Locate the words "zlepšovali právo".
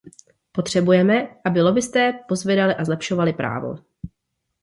2.85-3.75